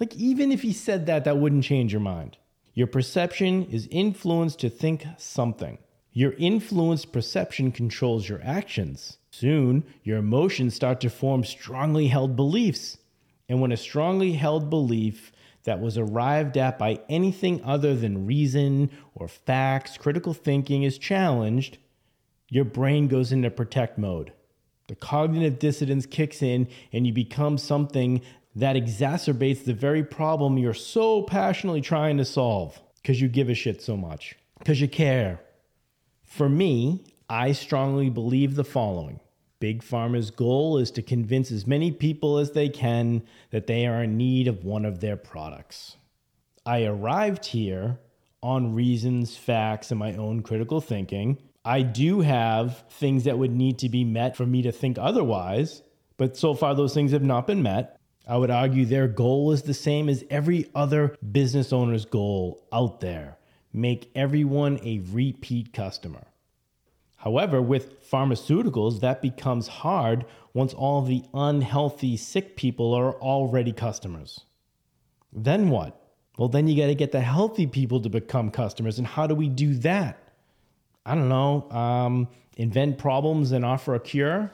Like, 0.00 0.14
even 0.16 0.52
if 0.52 0.62
he 0.62 0.72
said 0.72 1.06
that, 1.06 1.24
that 1.24 1.38
wouldn't 1.38 1.64
change 1.64 1.92
your 1.92 2.00
mind. 2.00 2.36
Your 2.74 2.86
perception 2.86 3.64
is 3.70 3.88
influenced 3.90 4.58
to 4.60 4.68
think 4.68 5.06
something. 5.16 5.78
Your 6.12 6.32
influenced 6.32 7.12
perception 7.12 7.72
controls 7.72 8.28
your 8.28 8.40
actions. 8.42 9.18
Soon, 9.30 9.84
your 10.02 10.18
emotions 10.18 10.74
start 10.74 11.00
to 11.00 11.10
form 11.10 11.44
strongly 11.44 12.08
held 12.08 12.36
beliefs. 12.36 12.98
And 13.48 13.60
when 13.60 13.72
a 13.72 13.76
strongly 13.76 14.32
held 14.32 14.68
belief 14.68 15.32
that 15.64 15.80
was 15.80 15.96
arrived 15.96 16.56
at 16.56 16.78
by 16.78 17.00
anything 17.08 17.62
other 17.64 17.94
than 17.94 18.26
reason 18.26 18.90
or 19.14 19.28
facts, 19.28 19.96
critical 19.96 20.34
thinking 20.34 20.82
is 20.82 20.98
challenged, 20.98 21.78
your 22.48 22.64
brain 22.64 23.08
goes 23.08 23.32
into 23.32 23.50
protect 23.50 23.98
mode. 23.98 24.32
The 24.88 24.94
cognitive 24.94 25.58
dissonance 25.58 26.06
kicks 26.06 26.42
in, 26.42 26.68
and 26.92 27.06
you 27.06 27.12
become 27.12 27.58
something 27.58 28.22
that 28.54 28.76
exacerbates 28.76 29.64
the 29.64 29.74
very 29.74 30.02
problem 30.02 30.56
you're 30.56 30.74
so 30.74 31.22
passionately 31.22 31.80
trying 31.80 32.16
to 32.18 32.24
solve 32.24 32.80
because 33.02 33.20
you 33.20 33.28
give 33.28 33.48
a 33.48 33.54
shit 33.54 33.82
so 33.82 33.96
much, 33.96 34.36
because 34.58 34.80
you 34.80 34.88
care. 34.88 35.40
For 36.24 36.48
me, 36.48 37.04
I 37.28 37.52
strongly 37.52 38.10
believe 38.10 38.54
the 38.54 38.64
following 38.64 39.20
Big 39.58 39.82
Pharma's 39.82 40.30
goal 40.30 40.78
is 40.78 40.90
to 40.92 41.02
convince 41.02 41.50
as 41.50 41.66
many 41.66 41.90
people 41.90 42.38
as 42.38 42.52
they 42.52 42.68
can 42.68 43.22
that 43.50 43.66
they 43.66 43.86
are 43.86 44.02
in 44.02 44.16
need 44.16 44.48
of 44.48 44.64
one 44.64 44.84
of 44.84 45.00
their 45.00 45.16
products. 45.16 45.96
I 46.64 46.84
arrived 46.84 47.46
here 47.46 47.98
on 48.42 48.74
reasons, 48.74 49.36
facts, 49.36 49.90
and 49.90 49.98
my 49.98 50.14
own 50.14 50.42
critical 50.42 50.80
thinking. 50.80 51.38
I 51.66 51.82
do 51.82 52.20
have 52.20 52.84
things 52.90 53.24
that 53.24 53.38
would 53.38 53.50
need 53.50 53.80
to 53.80 53.88
be 53.88 54.04
met 54.04 54.36
for 54.36 54.46
me 54.46 54.62
to 54.62 54.70
think 54.70 54.98
otherwise, 54.98 55.82
but 56.16 56.36
so 56.36 56.54
far 56.54 56.76
those 56.76 56.94
things 56.94 57.10
have 57.10 57.24
not 57.24 57.48
been 57.48 57.60
met. 57.60 57.98
I 58.28 58.36
would 58.36 58.52
argue 58.52 58.86
their 58.86 59.08
goal 59.08 59.50
is 59.50 59.62
the 59.62 59.74
same 59.74 60.08
as 60.08 60.24
every 60.30 60.70
other 60.76 61.16
business 61.32 61.72
owner's 61.72 62.04
goal 62.04 62.64
out 62.72 63.00
there 63.00 63.36
make 63.72 64.10
everyone 64.14 64.78
a 64.84 65.00
repeat 65.10 65.72
customer. 65.72 66.28
However, 67.16 67.60
with 67.60 68.08
pharmaceuticals, 68.08 69.00
that 69.00 69.20
becomes 69.20 69.66
hard 69.66 70.24
once 70.54 70.72
all 70.72 71.02
the 71.02 71.24
unhealthy, 71.34 72.16
sick 72.16 72.56
people 72.56 72.94
are 72.94 73.14
already 73.14 73.72
customers. 73.72 74.42
Then 75.32 75.68
what? 75.68 76.00
Well, 76.38 76.48
then 76.48 76.68
you 76.68 76.76
got 76.76 76.86
to 76.86 76.94
get 76.94 77.12
the 77.12 77.20
healthy 77.20 77.66
people 77.66 78.00
to 78.00 78.08
become 78.08 78.50
customers. 78.50 78.98
And 78.98 79.06
how 79.06 79.26
do 79.26 79.34
we 79.34 79.48
do 79.48 79.74
that? 79.76 80.25
I 81.06 81.14
don't 81.14 81.28
know. 81.28 81.70
Um, 81.70 82.28
invent 82.56 82.98
problems 82.98 83.52
and 83.52 83.64
offer 83.64 83.94
a 83.94 84.00
cure? 84.00 84.50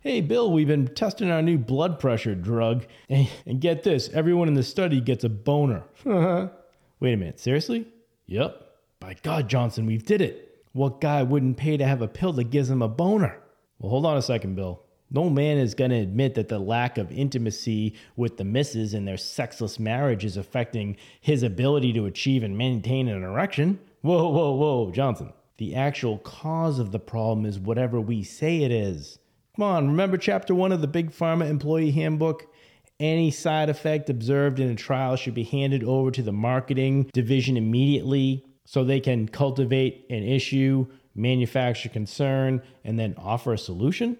Hey, 0.00 0.20
Bill, 0.20 0.52
we've 0.52 0.68
been 0.68 0.88
testing 0.88 1.30
our 1.30 1.40
new 1.40 1.56
blood 1.56 1.98
pressure 1.98 2.34
drug. 2.34 2.84
And 3.08 3.60
get 3.60 3.82
this 3.82 4.10
everyone 4.12 4.48
in 4.48 4.54
the 4.54 4.62
study 4.62 5.00
gets 5.00 5.24
a 5.24 5.30
boner. 5.30 5.84
Wait 6.04 7.14
a 7.14 7.16
minute, 7.16 7.40
seriously? 7.40 7.88
Yep. 8.26 8.60
By 9.00 9.16
God, 9.22 9.48
Johnson, 9.48 9.86
we've 9.86 10.04
did 10.04 10.20
it. 10.20 10.64
What 10.72 11.00
guy 11.00 11.22
wouldn't 11.22 11.56
pay 11.56 11.78
to 11.78 11.86
have 11.86 12.02
a 12.02 12.08
pill 12.08 12.34
that 12.34 12.50
gives 12.50 12.68
him 12.68 12.82
a 12.82 12.88
boner? 12.88 13.38
Well, 13.78 13.88
hold 13.88 14.04
on 14.04 14.18
a 14.18 14.22
second, 14.22 14.56
Bill. 14.56 14.82
No 15.10 15.30
man 15.30 15.56
is 15.56 15.74
going 15.74 15.92
to 15.92 15.96
admit 15.96 16.34
that 16.34 16.48
the 16.48 16.58
lack 16.58 16.98
of 16.98 17.10
intimacy 17.10 17.94
with 18.16 18.36
the 18.36 18.44
misses 18.44 18.92
in 18.92 19.06
their 19.06 19.16
sexless 19.16 19.78
marriage 19.78 20.26
is 20.26 20.36
affecting 20.36 20.98
his 21.22 21.42
ability 21.42 21.94
to 21.94 22.04
achieve 22.04 22.42
and 22.42 22.58
maintain 22.58 23.08
an 23.08 23.22
erection. 23.22 23.78
Whoa, 24.02 24.28
whoa, 24.28 24.52
whoa, 24.52 24.90
Johnson. 24.90 25.32
The 25.56 25.74
actual 25.74 26.18
cause 26.18 26.78
of 26.78 26.90
the 26.90 26.98
problem 26.98 27.46
is 27.46 27.58
whatever 27.58 28.00
we 28.00 28.24
say 28.24 28.62
it 28.62 28.72
is. 28.72 29.18
Come 29.54 29.62
on, 29.62 29.86
remember 29.86 30.16
chapter 30.16 30.52
one 30.54 30.72
of 30.72 30.80
the 30.80 30.88
Big 30.88 31.12
Pharma 31.12 31.48
Employee 31.48 31.92
Handbook? 31.92 32.52
Any 32.98 33.30
side 33.30 33.68
effect 33.68 34.10
observed 34.10 34.58
in 34.58 34.68
a 34.68 34.74
trial 34.74 35.14
should 35.14 35.34
be 35.34 35.44
handed 35.44 35.84
over 35.84 36.10
to 36.10 36.22
the 36.22 36.32
marketing 36.32 37.10
division 37.12 37.56
immediately 37.56 38.44
so 38.64 38.82
they 38.82 38.98
can 38.98 39.28
cultivate 39.28 40.06
an 40.10 40.24
issue, 40.24 40.86
manufacture 41.14 41.88
concern, 41.88 42.60
and 42.82 42.98
then 42.98 43.14
offer 43.16 43.52
a 43.52 43.58
solution? 43.58 44.16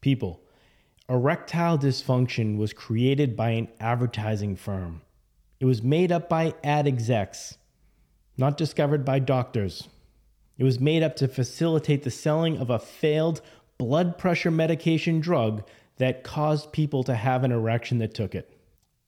People, 0.00 0.40
erectile 1.08 1.76
dysfunction 1.76 2.56
was 2.56 2.72
created 2.72 3.36
by 3.36 3.50
an 3.50 3.68
advertising 3.80 4.54
firm. 4.54 5.00
It 5.58 5.64
was 5.64 5.82
made 5.82 6.12
up 6.12 6.28
by 6.28 6.54
ad 6.62 6.86
execs, 6.86 7.56
not 8.36 8.56
discovered 8.56 9.04
by 9.04 9.18
doctors. 9.18 9.88
It 10.58 10.64
was 10.64 10.80
made 10.80 11.02
up 11.02 11.16
to 11.16 11.28
facilitate 11.28 12.02
the 12.02 12.10
selling 12.10 12.58
of 12.58 12.68
a 12.68 12.78
failed 12.78 13.40
blood 13.78 14.18
pressure 14.18 14.50
medication 14.50 15.20
drug 15.20 15.64
that 15.98 16.24
caused 16.24 16.72
people 16.72 17.04
to 17.04 17.14
have 17.14 17.44
an 17.44 17.52
erection 17.52 17.98
that 17.98 18.14
took 18.14 18.34
it. 18.34 18.52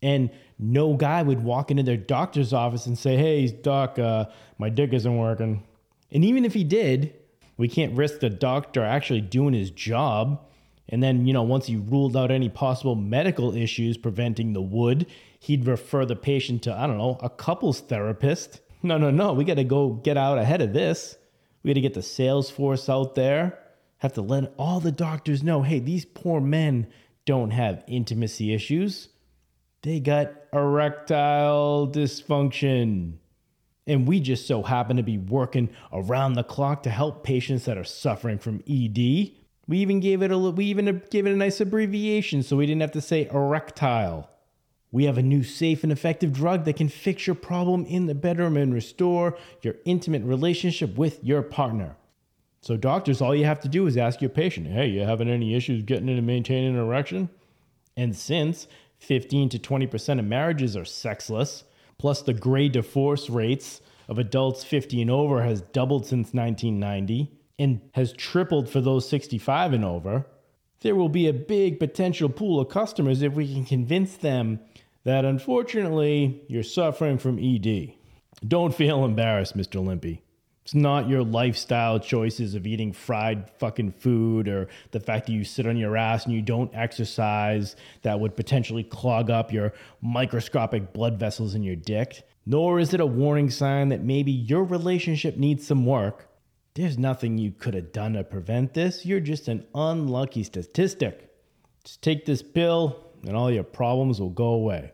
And 0.03 0.31
no 0.59 0.95
guy 0.95 1.23
would 1.23 1.43
walk 1.43 1.71
into 1.71 1.83
their 1.83 1.97
doctor's 1.97 2.53
office 2.53 2.87
and 2.87 2.99
say, 2.99 3.17
Hey, 3.17 3.49
doc, 3.49 3.99
uh, 3.99 4.27
my 4.59 4.71
dick 4.71 4.93
isn't 4.93 5.17
working. 5.19 5.65
And 6.11 6.25
even 6.25 6.45
if 6.45 6.55
he 6.55 6.65
did, 6.65 7.15
we 7.57 7.69
can't 7.69 7.97
risk 7.97 8.21
the 8.21 8.31
doctor 8.31 8.83
actually 8.83 9.21
doing 9.21 9.53
his 9.53 9.71
job. 9.71 10.41
And 10.89 11.03
then, 11.03 11.27
you 11.27 11.33
know, 11.33 11.43
once 11.43 11.67
he 11.67 11.77
ruled 11.77 12.17
out 12.17 12.31
any 12.31 12.49
possible 12.49 12.95
medical 12.95 13.55
issues 13.55 13.97
preventing 13.97 14.55
the 14.55 14.63
wood, 14.63 15.07
he'd 15.39 15.67
refer 15.67 16.05
the 16.05 16.17
patient 16.17 16.63
to, 16.63 16.73
I 16.73 16.87
don't 16.87 16.99
know, 16.99 17.19
a 17.23 17.29
couples 17.29 17.81
therapist. 17.81 18.61
No, 18.83 18.99
no, 18.99 19.11
no. 19.11 19.33
We 19.33 19.45
got 19.45 19.55
to 19.55 19.65
go 19.65 19.91
get 19.91 20.17
out 20.17 20.39
ahead 20.39 20.63
of 20.63 20.73
this. 20.73 21.17
We 21.63 21.71
got 21.71 21.75
to 21.75 21.81
get 21.81 21.95
the 21.95 22.03
sales 22.03 22.51
force 22.51 22.89
out 22.89 23.15
there. 23.15 23.59
Have 23.99 24.15
to 24.15 24.23
let 24.23 24.55
all 24.59 24.81
the 24.81 24.93
doctors 24.93 25.43
know 25.43 25.63
hey, 25.63 25.79
these 25.79 26.05
poor 26.05 26.41
men 26.41 26.87
don't 27.27 27.51
have 27.51 27.85
intimacy 27.87 28.55
issues 28.55 29.09
they 29.83 30.01
got 30.01 30.33
erectile 30.53 31.89
dysfunction. 31.89 33.15
And 33.87 34.07
we 34.07 34.21
just 34.21 34.47
so 34.47 34.63
happen 34.63 34.99
to 34.99 35.03
be 35.03 35.19
working 35.19 35.71
around 35.93 36.35
the 36.35 36.45
clock 36.45 36.83
to 36.85 36.91
help 36.91 37.25
patients 37.25 37.65
that 37.65 37.79
are 37.79 37.85
suffering 37.85 38.39
from 38.39 38.63
ED. 38.69 39.33
We 39.67 39.79
even 39.79 40.01
gave 40.01 40.23
it 40.23 40.31
a 40.31 40.39
we 40.39 40.67
even 40.67 41.03
gave 41.11 41.27
it 41.27 41.33
a 41.33 41.37
nice 41.37 41.61
abbreviation 41.61 42.43
so 42.43 42.57
we 42.57 42.67
didn't 42.67 42.83
have 42.83 42.93
to 42.93 43.01
say 43.01 43.29
erectile. 43.33 44.29
We 44.93 45.05
have 45.05 45.19
a 45.19 45.23
new 45.23 45.43
safe 45.45 45.85
and 45.85 45.93
effective 45.93 46.33
drug 46.33 46.65
that 46.65 46.77
can 46.77 46.89
fix 46.89 47.27
your 47.27 47.37
problem 47.37 47.85
in 47.87 48.07
the 48.07 48.15
bedroom 48.15 48.57
and 48.57 48.75
restore 48.75 49.37
your 49.63 49.77
intimate 49.85 50.23
relationship 50.25 50.99
with 50.99 51.23
your 51.23 51.43
partner. 51.43 51.97
So 52.61 52.77
doctors, 52.77 53.21
all 53.21 53.35
you 53.35 53.45
have 53.45 53.61
to 53.61 53.69
do 53.69 53.87
is 53.87 53.97
ask 53.97 54.21
your 54.21 54.31
patient, 54.31 54.67
"Hey, 54.67 54.89
you 54.89 55.01
having 55.01 55.29
any 55.29 55.55
issues 55.55 55.83
getting 55.83 56.09
in 56.09 56.19
and 56.19 56.27
maintaining 56.27 56.75
an 56.75 56.81
erection?" 56.81 57.31
And 57.97 58.17
since 58.17 58.67
15 58.99 59.49
to 59.51 59.59
20% 59.59 60.21
of 60.21 60.27
marriages 60.27 60.77
are 60.77 60.85
sexless. 60.85 61.65
Plus, 61.99 62.23
the 62.23 62.35
gray 62.35 62.69
divorce 62.69 63.31
rates 63.31 63.81
of 64.09 64.19
adults 64.19 64.65
50 64.65 65.01
and 65.01 65.11
over 65.11 65.43
has 65.43 65.61
doubled 65.61 66.07
since 66.07 66.35
1990 66.35 67.31
and 67.59 67.81
has 67.93 68.13
tripled 68.13 68.69
for 68.69 68.81
those 68.81 69.09
65 69.09 69.73
and 69.73 69.85
over. 69.85 70.27
There 70.81 70.95
will 70.95 71.09
be 71.09 71.29
a 71.29 71.33
big 71.33 71.79
potential 71.79 72.29
pool 72.29 72.59
of 72.59 72.69
customers 72.69 73.23
if 73.23 73.35
we 73.35 73.53
can 73.53 73.65
convince 73.65 74.17
them 74.17 74.61
that 75.05 75.25
unfortunately 75.25 76.43
you're 76.49 76.63
suffering 76.63 77.19
from 77.19 77.39
ED. 77.39 77.95
Don't 78.47 78.75
feel 78.75 79.05
embarrassed, 79.05 79.57
Mr. 79.57 79.85
Limpy. 79.85 80.23
It's 80.65 80.75
not 80.75 81.09
your 81.09 81.25
lifestyle 81.25 81.99
choices 81.99 82.55
of 82.55 82.67
eating 82.67 82.93
fried 82.93 83.51
fucking 83.59 83.93
food 83.93 84.47
or 84.47 84.69
the 84.93 85.01
fact 85.01 85.27
that 85.27 85.33
you 85.33 85.43
sit 85.43 85.67
on 85.67 85.77
your 85.77 85.97
ass 85.97 86.27
and 86.27 86.35
you 86.35 86.43
don't 86.43 86.75
exercise 86.75 87.77
that 88.03 88.21
would 88.21 88.37
potentially 88.37 88.85
clog 88.85 89.31
up 89.31 89.53
your 89.53 89.73
microscopic 90.01 90.93
blood 90.93 91.19
vessels 91.19 91.55
in 91.55 91.63
your 91.63 91.77
dick. 91.77 92.27
Nor 92.47 92.79
is 92.79 92.95
it 92.95 93.01
a 93.01 93.07
warning 93.07 93.51
sign 93.51 93.89
that 93.89 94.05
maybe 94.05 94.31
your 94.31 94.63
relationship 94.63 95.37
needs 95.37 95.67
some 95.67 95.87
work. 95.87 96.29
There's 96.75 96.99
nothing 96.99 97.37
you 97.37 97.51
could 97.51 97.75
have 97.75 97.93
done 97.93 98.13
to 98.13 98.23
prevent 98.23 98.75
this. 98.75 99.05
You're 99.05 99.21
just 99.21 99.49
an 99.49 99.67
unlucky 99.75 100.45
statistic. 100.45 101.31
Just 101.85 102.03
take 102.03 102.27
this 102.27 102.43
pill 102.43 103.10
and 103.27 103.37
all 103.37 103.51
your 103.51 103.65
problems 103.65 104.21
will 104.21 104.31
go 104.31 104.49
away. 104.49 104.93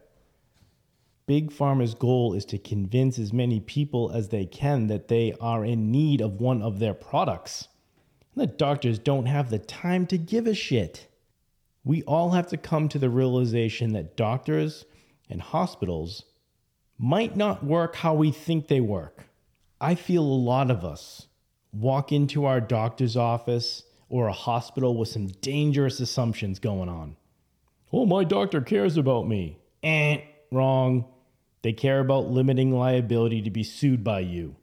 Big 1.26 1.50
Pharma's 1.50 1.94
goal 1.94 2.34
is 2.34 2.44
to 2.46 2.58
convince 2.58 3.18
as 3.18 3.32
many 3.32 3.58
people 3.58 4.12
as 4.12 4.28
they 4.28 4.46
can 4.46 4.86
that 4.86 5.08
they 5.08 5.34
are 5.40 5.64
in 5.64 5.90
need 5.90 6.20
of 6.20 6.40
one 6.40 6.62
of 6.62 6.78
their 6.78 6.94
products. 6.94 7.66
And 8.34 8.42
the 8.42 8.46
doctors 8.46 8.98
don't 8.98 9.26
have 9.26 9.50
the 9.50 9.58
time 9.58 10.06
to 10.06 10.18
give 10.18 10.46
a 10.46 10.54
shit. 10.54 11.08
We 11.82 12.02
all 12.04 12.30
have 12.30 12.46
to 12.48 12.56
come 12.56 12.88
to 12.90 12.98
the 12.98 13.10
realization 13.10 13.92
that 13.92 14.16
doctors 14.16 14.84
and 15.28 15.40
hospitals 15.40 16.24
might 16.98 17.36
not 17.36 17.64
work 17.64 17.96
how 17.96 18.14
we 18.14 18.30
think 18.30 18.68
they 18.68 18.80
work. 18.80 19.28
I 19.80 19.94
feel 19.94 20.22
a 20.22 20.24
lot 20.24 20.70
of 20.70 20.84
us 20.84 21.26
walk 21.72 22.12
into 22.12 22.44
our 22.44 22.60
doctor's 22.60 23.16
office 23.16 23.82
or 24.08 24.28
a 24.28 24.32
hospital 24.32 24.96
with 24.96 25.08
some 25.08 25.26
dangerous 25.26 26.00
assumptions 26.00 26.58
going 26.58 26.88
on. 26.88 27.16
Oh, 27.98 28.04
my 28.04 28.24
doctor 28.24 28.60
cares 28.60 28.98
about 28.98 29.26
me. 29.26 29.56
Eh, 29.82 30.20
wrong. 30.52 31.06
They 31.62 31.72
care 31.72 32.00
about 32.00 32.28
limiting 32.28 32.70
liability 32.70 33.40
to 33.40 33.50
be 33.50 33.62
sued 33.62 34.04
by 34.04 34.20
you. 34.20 34.56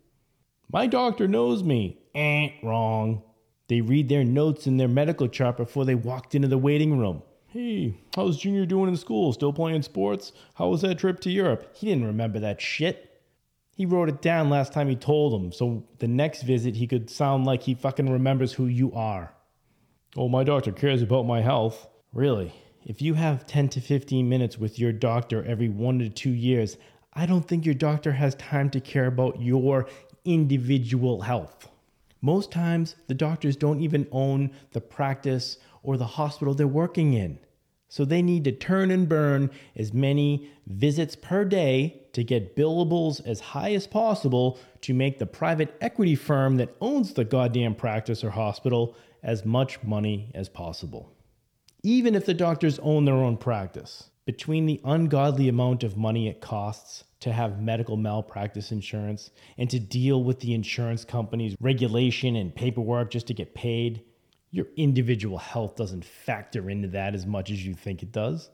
My 0.72 0.86
doctor 0.86 1.28
knows 1.28 1.64
me. 1.64 1.98
Eh, 2.14 2.50
wrong. 2.62 3.24
They 3.70 3.82
read 3.82 4.08
their 4.08 4.24
notes 4.24 4.68
in 4.68 4.78
their 4.78 4.88
medical 4.88 5.28
chart 5.28 5.58
before 5.58 5.84
they 5.84 5.96
walked 5.96 6.36
into 6.36 6.48
the 6.48 6.60
waiting 6.60 7.00
room. 7.00 7.24
Hey, 7.48 7.98
how's 8.16 8.38
Junior 8.38 8.68
doing 8.68 8.90
in 8.90 8.98
school? 8.98 9.34
Still 9.34 9.52
playing 9.52 9.82
sports? 9.82 10.32
How 10.54 10.68
was 10.68 10.82
that 10.82 11.00
trip 11.00 11.20
to 11.22 11.32
Europe? 11.32 11.76
He 11.76 11.88
didn't 11.88 12.06
remember 12.06 12.40
that 12.40 12.62
shit. 12.62 13.20
He 13.76 13.88
wrote 13.88 14.10
it 14.10 14.22
down 14.22 14.52
last 14.52 14.74
time 14.74 14.90
he 14.90 14.96
told 14.96 15.34
him, 15.34 15.52
so 15.52 15.84
the 15.98 16.08
next 16.08 16.44
visit 16.44 16.76
he 16.76 16.86
could 16.86 17.10
sound 17.10 17.46
like 17.46 17.64
he 17.64 17.74
fucking 17.74 18.12
remembers 18.12 18.54
who 18.54 18.68
you 18.68 18.94
are. 18.94 19.34
Oh, 20.16 20.30
my 20.30 20.44
doctor 20.44 20.72
cares 20.72 21.02
about 21.02 21.26
my 21.26 21.42
health. 21.42 21.88
Really? 22.14 22.54
If 22.86 23.02
you 23.02 23.14
have 23.14 23.48
10 23.48 23.70
to 23.70 23.82
15 23.82 24.28
minutes 24.28 24.58
with 24.58 24.78
your 24.78 24.92
doctor 24.92 25.42
every 25.46 25.70
one 25.70 26.00
to 26.00 26.10
two 26.10 26.32
years, 26.32 26.76
I 27.14 27.26
don't 27.26 27.48
think 27.48 27.66
your 27.66 27.76
doctor 27.76 28.12
has 28.12 28.36
time 28.36 28.70
to 28.72 28.82
care 28.82 29.06
about 29.06 29.42
your 29.42 29.88
individual 30.26 31.22
health. 31.22 31.70
Most 32.22 32.52
times, 32.52 32.96
the 33.08 33.14
doctors 33.14 33.56
don't 33.56 33.80
even 33.80 34.08
own 34.12 34.52
the 34.74 34.82
practice 34.82 35.60
or 35.82 35.96
the 35.96 36.06
hospital 36.06 36.54
they're 36.54 36.68
working 36.68 37.14
in. 37.14 37.40
So 37.88 38.04
they 38.04 38.22
need 38.22 38.44
to 38.46 38.52
turn 38.52 38.92
and 38.92 39.08
burn 39.08 39.50
as 39.78 39.94
many 39.94 40.50
visits 40.68 41.16
per 41.16 41.46
day 41.46 42.02
to 42.12 42.24
get 42.24 42.56
billables 42.56 43.26
as 43.26 43.40
high 43.40 43.74
as 43.74 43.88
possible 43.88 44.60
to 44.82 44.94
make 44.94 45.20
the 45.20 45.26
private 45.26 45.78
equity 45.80 46.16
firm 46.16 46.58
that 46.58 46.76
owns 46.82 47.14
the 47.14 47.24
goddamn 47.24 47.76
practice 47.76 48.26
or 48.26 48.32
hospital 48.32 48.96
as 49.22 49.46
much 49.46 49.82
money 49.84 50.32
as 50.34 50.50
possible. 50.50 51.13
Even 51.86 52.16
if 52.16 52.26
the 52.26 52.34
doctors 52.34 52.80
own 52.80 53.04
their 53.04 53.14
own 53.14 53.36
practice, 53.36 54.10
between 54.26 54.66
the 54.66 54.80
ungodly 54.86 55.50
amount 55.50 55.84
of 55.84 55.98
money 55.98 56.30
it 56.30 56.40
costs 56.40 57.04
to 57.20 57.34
have 57.34 57.62
medical 57.62 57.98
malpractice 57.98 58.72
insurance 58.72 59.32
and 59.58 59.70
to 59.70 59.82
deal 59.82 60.24
with 60.24 60.40
the 60.40 60.54
insurance 60.54 61.04
company's 61.04 61.58
regulation 61.60 62.38
and 62.38 62.56
paperwork 62.56 63.12
just 63.12 63.28
to 63.28 63.34
get 63.34 63.54
paid, 63.54 64.02
your 64.50 64.68
individual 64.78 65.38
health 65.38 65.76
doesn't 65.76 66.06
factor 66.06 66.70
into 66.70 66.88
that 66.88 67.14
as 67.14 67.26
much 67.26 67.52
as 67.52 67.66
you 67.66 67.74
think 67.74 68.02
it 68.02 68.14
does. 68.14 68.50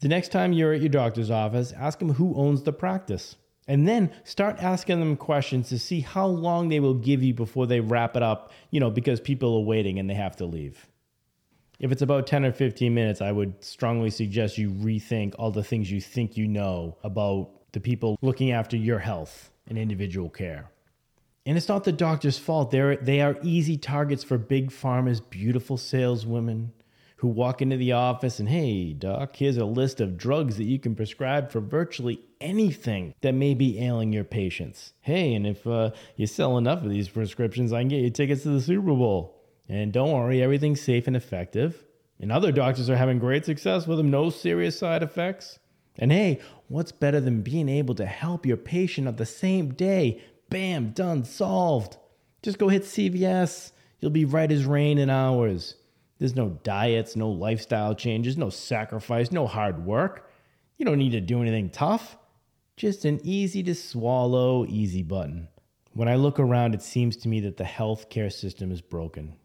The 0.00 0.06
next 0.06 0.30
time 0.30 0.52
you're 0.52 0.72
at 0.72 0.80
your 0.80 0.88
doctor's 0.88 1.32
office, 1.32 1.72
ask 1.72 1.98
them 1.98 2.12
who 2.12 2.36
owns 2.36 2.62
the 2.62 2.72
practice. 2.72 3.34
And 3.66 3.88
then 3.88 4.12
start 4.22 4.62
asking 4.62 5.00
them 5.00 5.16
questions 5.16 5.68
to 5.70 5.80
see 5.80 5.98
how 5.98 6.26
long 6.26 6.68
they 6.68 6.78
will 6.78 6.94
give 6.94 7.24
you 7.24 7.34
before 7.34 7.66
they 7.66 7.80
wrap 7.80 8.16
it 8.16 8.22
up, 8.22 8.52
you 8.70 8.78
know, 8.78 8.88
because 8.88 9.18
people 9.18 9.56
are 9.56 9.64
waiting 9.64 9.98
and 9.98 10.08
they 10.08 10.14
have 10.14 10.36
to 10.36 10.46
leave. 10.46 10.86
If 11.78 11.92
it's 11.92 12.02
about 12.02 12.26
10 12.26 12.44
or 12.44 12.52
15 12.52 12.92
minutes, 12.92 13.20
I 13.20 13.30
would 13.30 13.62
strongly 13.62 14.10
suggest 14.10 14.58
you 14.58 14.70
rethink 14.70 15.34
all 15.38 15.52
the 15.52 15.62
things 15.62 15.90
you 15.90 16.00
think 16.00 16.36
you 16.36 16.48
know 16.48 16.96
about 17.04 17.50
the 17.72 17.80
people 17.80 18.18
looking 18.20 18.50
after 18.50 18.76
your 18.76 18.98
health 18.98 19.52
and 19.68 19.78
individual 19.78 20.28
care. 20.28 20.70
And 21.46 21.56
it's 21.56 21.68
not 21.68 21.84
the 21.84 21.92
doctor's 21.92 22.36
fault. 22.36 22.72
They're, 22.72 22.96
they 22.96 23.20
are 23.20 23.38
easy 23.42 23.76
targets 23.76 24.24
for 24.24 24.38
big 24.38 24.70
pharma's 24.70 25.20
beautiful 25.20 25.76
saleswomen 25.76 26.72
who 27.18 27.28
walk 27.28 27.62
into 27.62 27.76
the 27.76 27.92
office 27.92 28.38
and, 28.38 28.48
hey, 28.48 28.92
doc, 28.92 29.36
here's 29.36 29.56
a 29.56 29.64
list 29.64 30.00
of 30.00 30.16
drugs 30.16 30.56
that 30.56 30.64
you 30.64 30.78
can 30.78 30.94
prescribe 30.94 31.50
for 31.50 31.60
virtually 31.60 32.20
anything 32.40 33.14
that 33.22 33.34
may 33.34 33.54
be 33.54 33.78
ailing 33.80 34.12
your 34.12 34.24
patients. 34.24 34.92
Hey, 35.00 35.34
and 35.34 35.46
if 35.46 35.66
uh, 35.66 35.90
you 36.16 36.26
sell 36.26 36.58
enough 36.58 36.82
of 36.82 36.90
these 36.90 37.08
prescriptions, 37.08 37.72
I 37.72 37.80
can 37.80 37.88
get 37.88 38.02
you 38.02 38.10
tickets 38.10 38.42
to 38.42 38.50
the 38.50 38.60
Super 38.60 38.94
Bowl. 38.94 39.37
And 39.68 39.92
don't 39.92 40.12
worry, 40.12 40.42
everything's 40.42 40.80
safe 40.80 41.06
and 41.06 41.16
effective. 41.16 41.84
And 42.20 42.32
other 42.32 42.52
doctors 42.52 42.90
are 42.90 42.96
having 42.96 43.18
great 43.18 43.44
success 43.44 43.86
with 43.86 43.98
them, 43.98 44.10
no 44.10 44.30
serious 44.30 44.78
side 44.78 45.02
effects. 45.02 45.58
And 45.98 46.10
hey, 46.10 46.40
what's 46.68 46.92
better 46.92 47.20
than 47.20 47.42
being 47.42 47.68
able 47.68 47.94
to 47.96 48.06
help 48.06 48.46
your 48.46 48.56
patient 48.56 49.08
on 49.08 49.16
the 49.16 49.26
same 49.26 49.74
day 49.74 50.22
Bam, 50.50 50.92
done, 50.92 51.24
solved. 51.24 51.98
Just 52.42 52.58
go 52.58 52.68
hit 52.68 52.82
CVS. 52.82 53.72
You'll 54.00 54.10
be 54.10 54.24
right 54.24 54.50
as 54.50 54.64
rain 54.64 54.98
in 54.98 55.10
hours. 55.10 55.74
There's 56.18 56.36
no 56.36 56.58
diets, 56.62 57.16
no 57.16 57.28
lifestyle 57.28 57.94
changes, 57.94 58.36
no 58.36 58.50
sacrifice, 58.50 59.30
no 59.30 59.46
hard 59.46 59.84
work. 59.84 60.30
You 60.76 60.84
don't 60.84 60.98
need 60.98 61.12
to 61.12 61.20
do 61.20 61.42
anything 61.42 61.70
tough. 61.70 62.16
Just 62.76 63.04
an 63.04 63.20
easy 63.24 63.62
to 63.64 63.74
swallow, 63.74 64.64
easy 64.66 65.02
button. 65.02 65.48
When 65.92 66.08
I 66.08 66.14
look 66.14 66.38
around, 66.38 66.74
it 66.74 66.82
seems 66.82 67.16
to 67.18 67.28
me 67.28 67.40
that 67.40 67.56
the 67.56 67.64
healthcare 67.64 68.32
system 68.32 68.70
is 68.70 68.80
broken. 68.80 69.36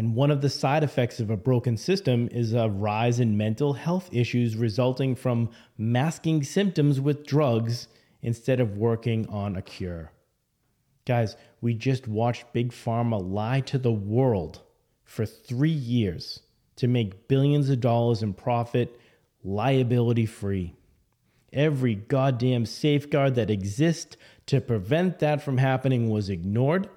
And 0.00 0.14
one 0.14 0.30
of 0.30 0.40
the 0.40 0.48
side 0.48 0.82
effects 0.82 1.20
of 1.20 1.28
a 1.28 1.36
broken 1.36 1.76
system 1.76 2.30
is 2.32 2.54
a 2.54 2.70
rise 2.70 3.20
in 3.20 3.36
mental 3.36 3.74
health 3.74 4.08
issues 4.10 4.56
resulting 4.56 5.14
from 5.14 5.50
masking 5.76 6.42
symptoms 6.42 6.98
with 6.98 7.26
drugs 7.26 7.86
instead 8.22 8.60
of 8.60 8.78
working 8.78 9.28
on 9.28 9.56
a 9.56 9.60
cure. 9.60 10.10
Guys, 11.04 11.36
we 11.60 11.74
just 11.74 12.08
watched 12.08 12.50
Big 12.54 12.72
Pharma 12.72 13.22
lie 13.22 13.60
to 13.60 13.76
the 13.76 13.92
world 13.92 14.62
for 15.04 15.26
three 15.26 15.68
years 15.68 16.40
to 16.76 16.88
make 16.88 17.28
billions 17.28 17.68
of 17.68 17.80
dollars 17.80 18.22
in 18.22 18.32
profit 18.32 18.98
liability 19.44 20.24
free. 20.24 20.74
Every 21.52 21.94
goddamn 21.94 22.64
safeguard 22.64 23.34
that 23.34 23.50
exists 23.50 24.16
to 24.46 24.62
prevent 24.62 25.18
that 25.18 25.42
from 25.42 25.58
happening 25.58 26.08
was 26.08 26.30
ignored. 26.30 26.88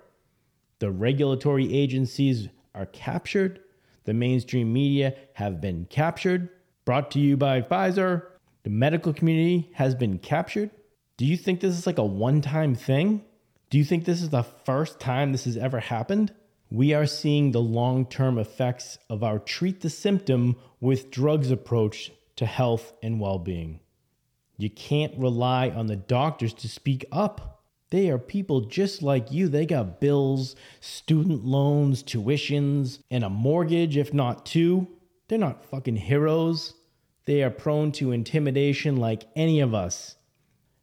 The 0.80 0.90
regulatory 0.90 1.76
agencies 1.76 2.48
are 2.76 2.86
captured. 2.88 3.60
The 4.06 4.14
mainstream 4.14 4.74
media 4.74 5.16
have 5.34 5.62
been 5.62 5.86
captured. 5.90 6.50
Brought 6.86 7.12
to 7.12 7.20
you 7.20 7.38
by 7.38 7.62
Pfizer. 7.62 8.24
The 8.64 8.70
medical 8.70 9.14
community 9.14 9.70
has 9.74 9.96
been 9.96 10.20
captured. 10.20 10.72
Do 11.18 11.26
you 11.26 11.38
think 11.38 11.60
this 11.60 11.78
is 11.78 11.88
like 11.88 11.98
a 11.98 12.04
one 12.04 12.42
time 12.42 12.76
thing? 12.76 13.24
Do 13.70 13.78
you 13.78 13.84
think 13.84 14.06
this 14.06 14.22
is 14.22 14.30
the 14.30 14.44
first 14.44 15.00
time 15.00 15.32
this 15.32 15.46
has 15.46 15.58
ever 15.58 15.80
happened? 15.80 16.34
We 16.70 16.94
are 16.94 17.06
seeing 17.06 17.52
the 17.52 17.62
long 17.62 18.06
term 18.06 18.38
effects 18.38 18.98
of 19.10 19.24
our 19.24 19.40
treat 19.40 19.82
the 19.82 19.90
symptom 19.90 20.56
with 20.80 21.12
drugs 21.12 21.52
approach 21.52 22.12
to 22.36 22.46
health 22.46 22.94
and 23.04 23.20
well 23.20 23.40
being. 23.40 23.80
You 24.58 24.70
can't 24.70 25.18
rely 25.18 25.70
on 25.70 25.88
the 25.88 25.96
doctors 25.96 26.54
to 26.56 26.68
speak 26.68 27.06
up. 27.12 27.53
They 27.94 28.10
are 28.10 28.18
people 28.18 28.62
just 28.62 29.04
like 29.04 29.32
you. 29.32 29.48
They 29.48 29.68
got 29.68 30.02
bills, 30.02 30.56
student 30.80 31.46
loans, 31.46 32.02
tuitions, 32.02 32.98
and 33.12 33.24
a 33.24 33.30
mortgage, 33.30 33.98
if 33.98 34.12
not 34.12 34.48
two. 34.48 34.88
They're 35.28 35.38
not 35.38 35.64
fucking 35.64 35.98
heroes. 35.98 36.74
They 37.26 37.44
are 37.44 37.52
prone 37.52 37.92
to 37.92 38.12
intimidation 38.12 38.98
like 38.98 39.26
any 39.36 39.60
of 39.60 39.76
us. 39.76 40.16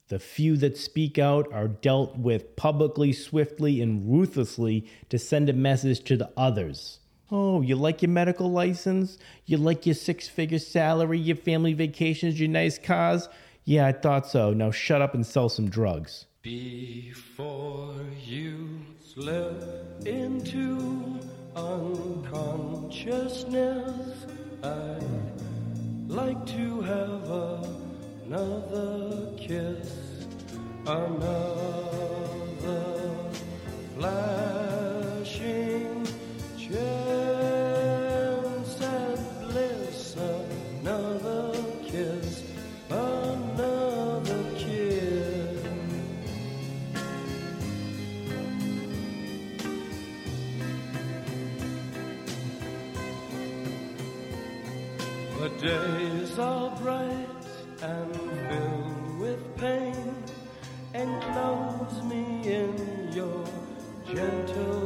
The 0.07 0.20
few 0.20 0.57
that 0.59 0.79
speak 0.79 1.18
out 1.18 1.53
are 1.53 1.66
dealt 1.66 2.16
with 2.16 2.55
publicly, 2.55 3.12
swiftly, 3.12 3.83
and 3.83 4.09
ruthlessly 4.09 4.88
to 5.09 5.18
send 5.18 5.49
a 5.49 5.53
message 5.53 6.05
to 6.05 6.16
the 6.16 6.31
others. 6.37 7.01
Oh, 7.29 7.61
you 7.61 7.75
like 7.75 8.03
your 8.03 8.11
medical 8.11 8.53
license? 8.53 9.18
You 9.46 9.57
like 9.57 9.85
your 9.85 9.96
six 9.96 10.29
figure 10.29 10.61
salary, 10.61 11.18
your 11.18 11.35
family 11.35 11.73
vacations, 11.73 12.38
your 12.38 12.51
nice 12.51 12.79
cars? 12.79 13.29
Yeah, 13.64 13.88
I 13.88 13.90
thought 13.90 14.29
so. 14.29 14.53
Now 14.53 14.70
shut 14.70 15.03
up 15.03 15.12
and 15.12 15.27
sell 15.27 15.49
some 15.49 15.68
drugs. 15.68 16.27
Before 16.42 17.94
you 18.24 18.81
slip 19.03 19.62
into 20.07 21.20
unconsciousness, 21.55 24.24
I'd 24.62 26.09
like 26.09 26.46
to 26.46 26.81
have 26.81 27.29
another 28.26 29.37
kiss 29.37 30.11
another 30.87 31.89
gentle 64.31 64.80